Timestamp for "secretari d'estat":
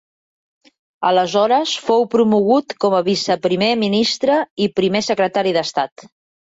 5.13-6.13